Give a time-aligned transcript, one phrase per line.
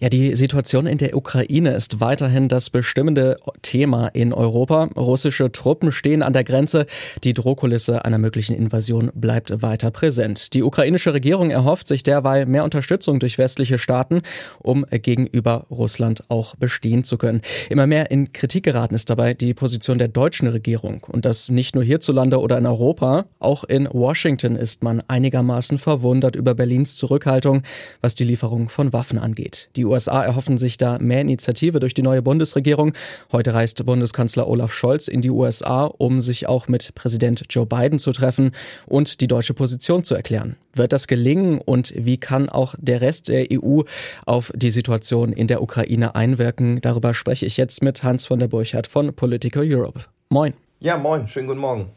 [0.00, 4.84] Ja, die Situation in der Ukraine ist weiterhin das bestimmende Thema in Europa.
[4.96, 6.86] Russische Truppen stehen an der Grenze.
[7.24, 10.54] Die Drohkulisse einer möglichen Invasion bleibt weiter präsent.
[10.54, 14.22] Die ukrainische Regierung erhofft sich derweil mehr Unterstützung durch westliche Staaten,
[14.62, 17.42] um gegenüber Russland auch bestehen zu können.
[17.68, 21.04] Immer mehr in Kritik geraten ist dabei die Position der deutschen Regierung.
[21.08, 23.24] Und das nicht nur hierzulande oder in Europa.
[23.40, 27.64] Auch in Washington ist man einigermaßen verwundert über Berlins Zurückhaltung,
[28.00, 29.70] was die Lieferung von Waffen angeht.
[29.74, 32.92] Die USA erhoffen sich da mehr Initiative durch die neue Bundesregierung.
[33.32, 37.98] Heute reist Bundeskanzler Olaf Scholz in die USA, um sich auch mit Präsident Joe Biden
[37.98, 38.52] zu treffen
[38.86, 40.56] und die deutsche Position zu erklären.
[40.74, 43.82] Wird das gelingen und wie kann auch der Rest der EU
[44.26, 46.80] auf die Situation in der Ukraine einwirken?
[46.80, 50.00] Darüber spreche ich jetzt mit Hans von der Burchardt von Political Europe.
[50.28, 50.54] Moin.
[50.80, 51.90] Ja, moin, schönen guten Morgen.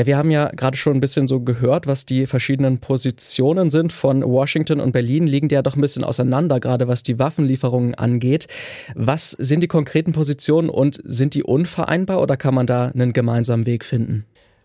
[0.00, 3.92] Ja, wir haben ja gerade schon ein bisschen so gehört, was die verschiedenen Positionen sind.
[3.92, 7.94] Von Washington und Berlin liegen die ja doch ein bisschen auseinander, gerade was die Waffenlieferungen
[7.94, 8.46] angeht.
[8.94, 13.66] Was sind die konkreten Positionen und sind die unvereinbar oder kann man da einen gemeinsamen
[13.66, 14.24] Weg finden?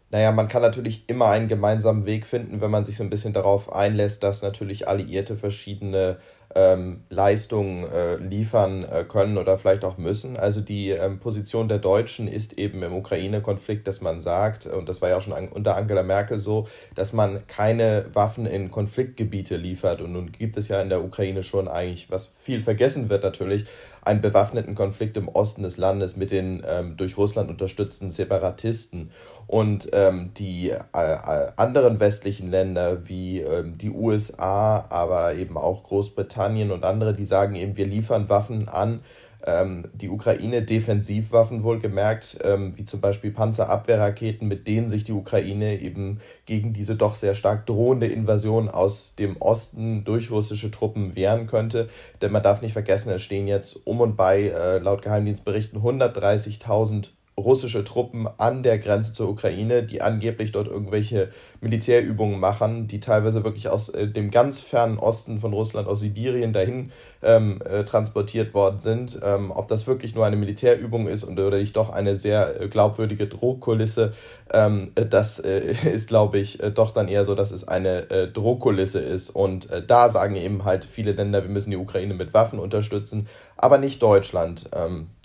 [0.09, 3.33] Naja, man kann natürlich immer einen gemeinsamen Weg finden, wenn man sich so ein bisschen
[3.33, 6.16] darauf einlässt, dass natürlich Alliierte verschiedene
[6.56, 10.38] ähm, Leistungen äh, liefern äh, können oder vielleicht auch müssen.
[10.38, 15.02] Also die ähm, Position der Deutschen ist eben im Ukraine-Konflikt, dass man sagt, und das
[15.02, 19.58] war ja auch schon an, unter Angela Merkel so, dass man keine Waffen in Konfliktgebiete
[19.58, 20.02] liefert.
[20.02, 23.66] Und nun gibt es ja in der Ukraine schon eigentlich, was viel vergessen wird natürlich,
[24.02, 29.12] einen bewaffneten Konflikt im Osten des Landes mit den ähm, durch Russland unterstützten Separatisten.
[29.47, 35.84] Und ähm, die äh, äh anderen westlichen Länder wie ähm, die USA, aber eben auch
[35.84, 39.01] Großbritannien und andere, die sagen eben, wir liefern Waffen an
[39.45, 45.79] ähm, die Ukraine Defensivwaffen wohlgemerkt, ähm, wie zum Beispiel Panzerabwehrraketen, mit denen sich die Ukraine
[45.79, 51.47] eben gegen diese doch sehr stark drohende Invasion aus dem Osten durch russische Truppen wehren
[51.47, 51.89] könnte.
[52.21, 57.11] Denn man darf nicht vergessen, es stehen jetzt um und bei, äh, laut Geheimdienstberichten, 130.000
[57.38, 61.29] russische Truppen an der Grenze zur Ukraine, die angeblich dort irgendwelche
[61.59, 66.53] Militärübungen machen, die teilweise wirklich aus äh, dem ganz fernen Osten von Russland, aus Sibirien
[66.53, 66.91] dahin
[67.22, 69.19] ähm, äh, transportiert worden sind.
[69.22, 72.68] Ähm, ob das wirklich nur eine Militärübung ist und, oder nicht doch eine sehr äh,
[72.69, 74.13] glaubwürdige Drohkulisse,
[74.53, 79.00] ähm, äh, das äh, ist, glaube ich, doch dann eher so, dass es eine Drohkulisse
[79.00, 79.29] ist.
[79.29, 83.78] Und da sagen eben halt viele Länder, wir müssen die Ukraine mit Waffen unterstützen, aber
[83.78, 84.69] nicht Deutschland.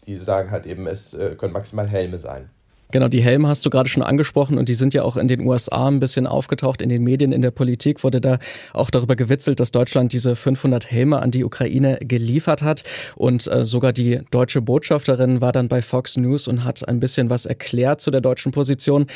[0.07, 2.51] Die sagen halt eben, es äh, können maximal Helme sein.
[2.93, 5.47] Genau, die Helme hast du gerade schon angesprochen und die sind ja auch in den
[5.47, 6.83] USA ein bisschen aufgetaucht.
[6.83, 8.39] In den Medien, in der Politik wurde da
[8.73, 12.83] auch darüber gewitzelt, dass Deutschland diese 500 Helme an die Ukraine geliefert hat.
[13.15, 17.31] Und äh, sogar die deutsche Botschafterin war dann bei Fox News und hat ein bisschen
[17.31, 19.07] was erklärt zu der deutschen Position.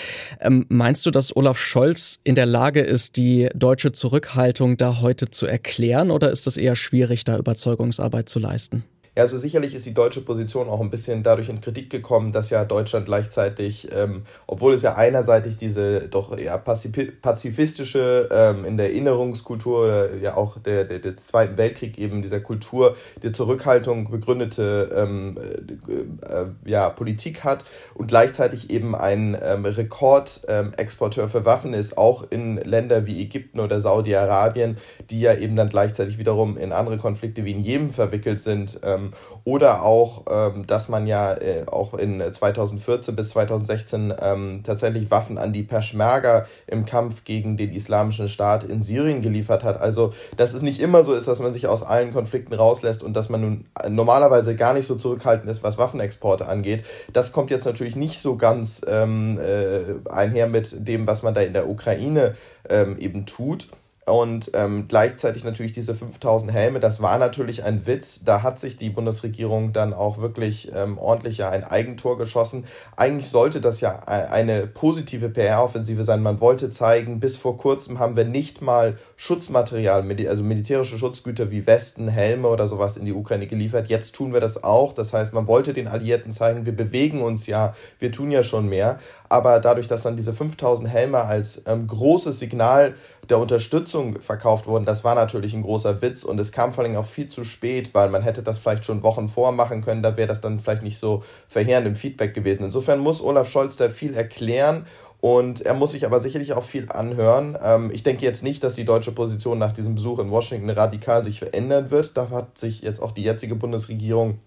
[0.40, 5.30] Ähm, meinst du, dass Olaf Scholz in der Lage ist, die deutsche Zurückhaltung da heute
[5.30, 8.84] zu erklären oder ist es eher schwierig, da Überzeugungsarbeit zu leisten?
[9.16, 12.50] Ja, also sicherlich ist die deutsche Position auch ein bisschen dadurch in Kritik gekommen, dass
[12.50, 18.86] ja Deutschland gleichzeitig, ähm, obwohl es ja einerseitig diese doch eher pazifistische, ähm, in der
[18.86, 25.38] Erinnerungskultur, ja auch der, der, der Zweiten Weltkrieg eben dieser Kultur der Zurückhaltung begründete ähm,
[25.38, 27.64] äh, äh, ja, Politik hat
[27.94, 33.80] und gleichzeitig eben ein ähm, Rekordexporteur für Waffen ist, auch in Länder wie Ägypten oder
[33.80, 34.76] Saudi-Arabien,
[35.10, 38.80] die ja eben dann gleichzeitig wiederum in andere Konflikte wie in Jemen verwickelt sind.
[38.82, 39.12] Ähm, ähm,
[39.44, 45.38] oder auch, ähm, dass man ja äh, auch in 2014 bis 2016 ähm, tatsächlich Waffen
[45.38, 49.80] an die Peschmerga im Kampf gegen den Islamischen Staat in Syrien geliefert hat.
[49.80, 53.14] Also, dass es nicht immer so ist, dass man sich aus allen Konflikten rauslässt und
[53.14, 56.84] dass man nun normalerweise gar nicht so zurückhaltend ist, was Waffenexporte angeht.
[57.12, 61.42] Das kommt jetzt natürlich nicht so ganz ähm, äh, einher mit dem, was man da
[61.42, 62.34] in der Ukraine
[62.68, 63.68] ähm, eben tut.
[64.06, 68.22] Und ähm, gleichzeitig natürlich diese 5000 Helme, das war natürlich ein Witz.
[68.22, 72.66] Da hat sich die Bundesregierung dann auch wirklich ähm, ordentlich ja ein Eigentor geschossen.
[72.96, 76.22] Eigentlich sollte das ja e-, eine positive PR-Offensive sein.
[76.22, 81.66] Man wollte zeigen, bis vor kurzem haben wir nicht mal Schutzmaterial, also militärische Schutzgüter wie
[81.66, 83.88] Westen, Helme oder sowas in die Ukraine geliefert.
[83.88, 84.92] Jetzt tun wir das auch.
[84.92, 88.68] Das heißt, man wollte den Alliierten zeigen, wir bewegen uns ja, wir tun ja schon
[88.68, 88.98] mehr.
[89.34, 92.94] Aber dadurch, dass dann diese 5000 Helme als ähm, großes Signal
[93.28, 96.94] der Unterstützung verkauft wurden, das war natürlich ein großer Witz und es kam vor allem
[96.94, 100.28] auch viel zu spät, weil man hätte das vielleicht schon Wochen vormachen können, da wäre
[100.28, 102.62] das dann vielleicht nicht so verheerend im Feedback gewesen.
[102.62, 104.86] Insofern muss Olaf Scholz da viel erklären
[105.20, 107.58] und er muss sich aber sicherlich auch viel anhören.
[107.60, 111.24] Ähm, ich denke jetzt nicht, dass die deutsche Position nach diesem Besuch in Washington radikal
[111.24, 112.16] sich verändern wird.
[112.16, 114.38] Da hat sich jetzt auch die jetzige Bundesregierung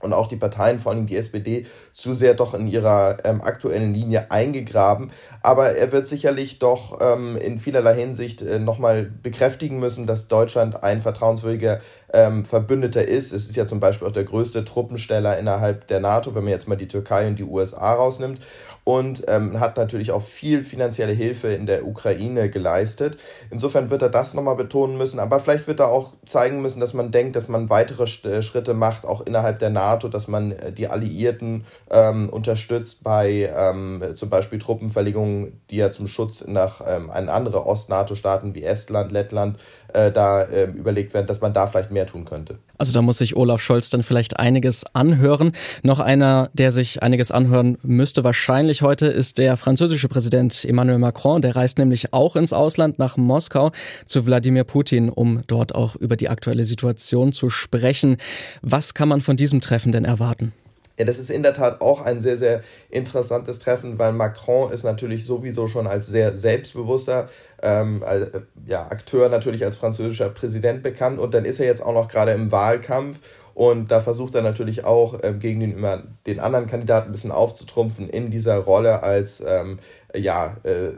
[0.00, 3.94] und auch die Parteien, vor allem die SPD, zu sehr doch in ihrer ähm, aktuellen
[3.94, 5.10] Linie eingegraben.
[5.42, 10.82] Aber er wird sicherlich doch ähm, in vielerlei Hinsicht äh, nochmal bekräftigen müssen, dass Deutschland
[10.82, 11.80] ein vertrauenswürdiger
[12.12, 13.32] ähm, Verbündeter ist.
[13.32, 16.68] Es ist ja zum Beispiel auch der größte Truppensteller innerhalb der NATO, wenn man jetzt
[16.68, 18.40] mal die Türkei und die USA rausnimmt
[18.88, 23.18] und ähm, hat natürlich auch viel finanzielle Hilfe in der Ukraine geleistet.
[23.50, 26.94] Insofern wird er das nochmal betonen müssen, aber vielleicht wird er auch zeigen müssen, dass
[26.94, 30.72] man denkt, dass man weitere äh, Schritte macht, auch innerhalb der NATO, dass man äh,
[30.72, 37.10] die Alliierten ähm, unterstützt bei ähm, zum Beispiel Truppenverlegungen, die ja zum Schutz nach ähm,
[37.10, 39.58] andere Ost-NATO-Staaten wie Estland, Lettland
[39.92, 42.58] äh, da äh, überlegt werden, dass man da vielleicht mehr tun könnte.
[42.78, 45.52] Also da muss sich Olaf Scholz dann vielleicht einiges anhören.
[45.82, 51.42] Noch einer, der sich einiges anhören müsste wahrscheinlich heute, ist der französische Präsident Emmanuel Macron.
[51.42, 53.72] Der reist nämlich auch ins Ausland nach Moskau
[54.04, 58.16] zu Wladimir Putin, um dort auch über die aktuelle Situation zu sprechen.
[58.62, 60.52] Was kann man von diesem Treffen denn erwarten?
[60.98, 64.82] Ja, das ist in der Tat auch ein sehr, sehr interessantes Treffen, weil Macron ist
[64.82, 67.28] natürlich sowieso schon als sehr selbstbewusster
[67.62, 68.26] ähm, äh,
[68.66, 72.32] ja, Akteur natürlich als französischer Präsident bekannt und dann ist er jetzt auch noch gerade
[72.32, 73.20] im Wahlkampf
[73.58, 77.32] und da versucht er natürlich auch ähm, gegen den, immer, den anderen Kandidaten ein bisschen
[77.32, 79.80] aufzutrumpfen in dieser Rolle als ähm,
[80.14, 80.90] ja, äh,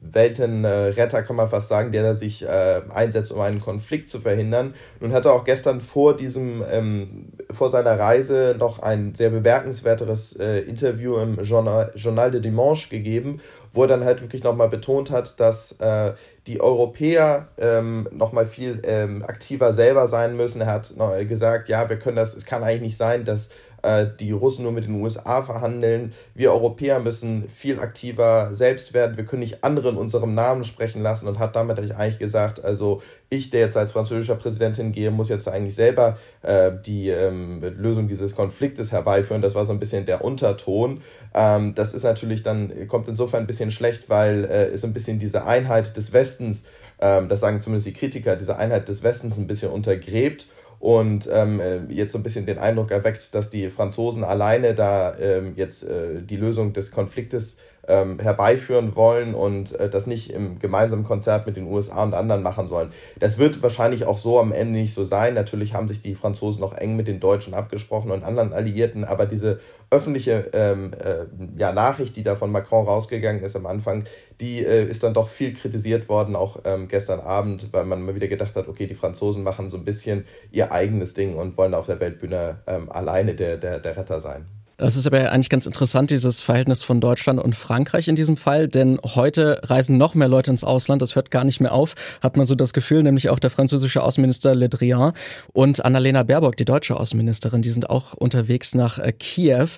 [0.00, 4.74] Weltenretter, kann man fast sagen, der sich äh, einsetzt, um einen Konflikt zu verhindern.
[5.00, 10.36] Nun hat er auch gestern vor diesem, ähm, vor seiner Reise noch ein sehr bemerkenswerteres
[10.38, 13.40] äh, Interview im Journal, Journal de Dimanche gegeben,
[13.72, 16.12] wo er dann halt wirklich nochmal betont hat, dass äh,
[16.46, 20.60] die Europäer ähm, nochmal viel ähm, aktiver selber sein müssen.
[20.60, 23.48] Er hat noch gesagt, ja, wir können das, es kann eigentlich nicht sein, dass
[23.84, 26.12] äh, die Russen nur mit den USA verhandeln.
[26.34, 29.16] Wir Europäer müssen viel aktiver selbst werden.
[29.16, 33.02] Wir können nicht andere in unserem Namen sprechen lassen und hat damit eigentlich gesagt, also
[33.28, 38.08] ich, der jetzt als französischer Präsident hingehe, muss jetzt eigentlich selber äh, die ähm, Lösung
[38.08, 39.42] dieses Konfliktes herbeiführen.
[39.42, 41.02] Das war so ein bisschen der Unterton.
[41.34, 45.18] Ähm, das ist natürlich dann, kommt insofern ein bisschen schlecht, weil äh, es ein bisschen
[45.18, 46.64] diese Einheit des Westens,
[47.00, 50.46] ähm, das sagen zumindest die Kritiker, diese Einheit des Westens ein bisschen untergräbt
[50.84, 55.16] und ähm, äh, jetzt so ein bisschen den Eindruck erweckt, dass die Franzosen alleine da
[55.18, 57.56] ähm, jetzt äh, die Lösung des Konfliktes
[57.88, 62.42] ähm, herbeiführen wollen und äh, das nicht im gemeinsamen Konzert mit den USA und anderen
[62.42, 62.90] machen sollen.
[63.18, 65.34] Das wird wahrscheinlich auch so am Ende nicht so sein.
[65.34, 69.26] Natürlich haben sich die Franzosen noch eng mit den Deutschen abgesprochen und anderen Alliierten, aber
[69.26, 69.60] diese
[69.90, 71.26] öffentliche ähm, äh,
[71.56, 74.04] ja, Nachricht, die da von Macron rausgegangen ist am Anfang,
[74.40, 78.14] die äh, ist dann doch viel kritisiert worden, auch ähm, gestern Abend, weil man mal
[78.14, 81.74] wieder gedacht hat, okay, die Franzosen machen so ein bisschen ihr eigenes Ding und wollen
[81.74, 84.46] auf der Weltbühne ähm, alleine der, der, der Retter sein.
[84.76, 88.66] Das ist aber eigentlich ganz interessant, dieses Verhältnis von Deutschland und Frankreich in diesem Fall,
[88.66, 92.36] denn heute reisen noch mehr Leute ins Ausland, das hört gar nicht mehr auf, hat
[92.36, 95.12] man so das Gefühl, nämlich auch der französische Außenminister Le Drian
[95.52, 99.68] und Annalena Baerbock, die deutsche Außenministerin, die sind auch unterwegs nach äh, Kiew.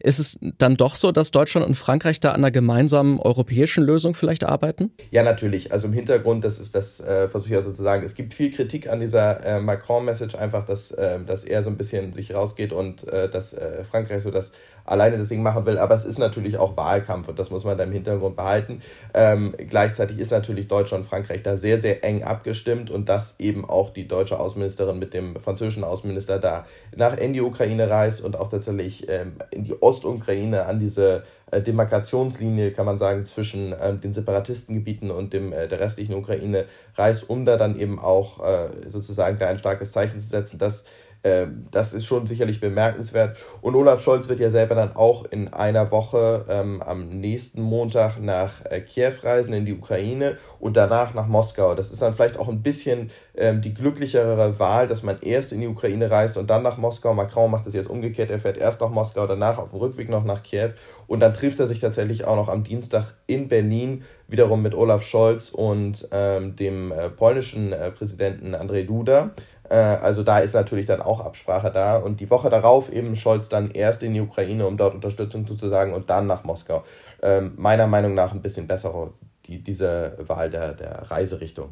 [0.00, 4.14] Ist es dann doch so, dass Deutschland und Frankreich da an einer gemeinsamen europäischen Lösung
[4.14, 4.90] vielleicht arbeiten?
[5.10, 5.70] Ja, natürlich.
[5.70, 8.88] Also im Hintergrund, das ist das, äh, versuche ich ja sozusagen, es gibt viel Kritik
[8.88, 13.06] an dieser äh, Macron-Message, einfach, dass, äh, dass er so ein bisschen sich rausgeht und
[13.08, 15.78] äh, dass äh, Frankreich so das das alleine Ding machen will.
[15.78, 18.80] Aber es ist natürlich auch Wahlkampf und das muss man da im Hintergrund behalten.
[19.14, 23.68] Ähm, gleichzeitig ist natürlich Deutschland und Frankreich da sehr, sehr eng abgestimmt und dass eben
[23.68, 28.36] auch die deutsche Außenministerin mit dem französischen Außenminister da nach in die Ukraine reist und
[28.36, 34.00] auch tatsächlich ähm, in die Ostukraine an diese äh, Demarkationslinie, kann man sagen, zwischen ähm,
[34.00, 36.64] den Separatistengebieten und dem, äh, der restlichen Ukraine
[36.96, 40.84] reist, um da dann eben auch äh, sozusagen da ein starkes Zeichen zu setzen, dass
[41.24, 43.36] ähm, das ist schon sicherlich bemerkenswert.
[43.60, 48.20] Und Olaf Scholz wird ja selber dann auch in einer Woche ähm, am nächsten Montag
[48.20, 51.74] nach äh, Kiew reisen, in die Ukraine und danach nach Moskau.
[51.74, 55.60] Das ist dann vielleicht auch ein bisschen ähm, die glücklichere Wahl, dass man erst in
[55.60, 57.14] die Ukraine reist und dann nach Moskau.
[57.14, 58.30] Macron macht das jetzt umgekehrt.
[58.30, 60.70] Er fährt erst nach Moskau, danach auf dem Rückweg noch nach Kiew.
[61.06, 65.04] Und dann trifft er sich tatsächlich auch noch am Dienstag in Berlin wiederum mit Olaf
[65.04, 69.30] Scholz und ähm, dem äh, polnischen äh, Präsidenten Andrzej Duda.
[69.68, 71.96] Äh, also da ist natürlich dann auch Absprache da.
[71.96, 75.94] Und die Woche darauf eben Scholz dann erst in die Ukraine, um dort Unterstützung zuzusagen
[75.94, 76.84] und dann nach Moskau.
[77.22, 79.12] Ähm, meiner Meinung nach ein bisschen bessere,
[79.46, 81.70] die, diese Wahl der, der Reiserichtung.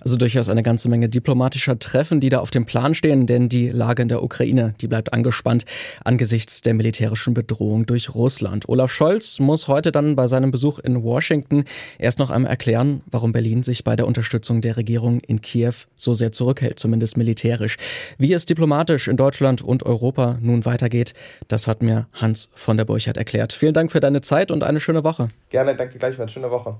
[0.00, 3.70] Also durchaus eine ganze Menge diplomatischer Treffen, die da auf dem Plan stehen, denn die
[3.70, 5.64] Lage in der Ukraine, die bleibt angespannt
[6.04, 8.68] angesichts der militärischen Bedrohung durch Russland.
[8.68, 11.64] Olaf Scholz muss heute dann bei seinem Besuch in Washington
[11.98, 16.12] erst noch einmal erklären, warum Berlin sich bei der Unterstützung der Regierung in Kiew so
[16.12, 17.76] sehr zurückhält, zumindest militärisch.
[18.18, 21.14] Wie es diplomatisch in Deutschland und Europa nun weitergeht,
[21.48, 23.54] das hat mir Hans von der Burchardt erklärt.
[23.54, 25.28] Vielen Dank für deine Zeit und eine schöne Woche.
[25.48, 26.32] Gerne, danke gleichfalls.
[26.32, 26.76] Schöne Woche.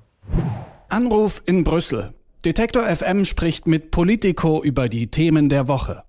[0.89, 2.13] Anruf in Brüssel.
[2.45, 6.05] Detektor FM spricht mit Politico über die Themen der Woche.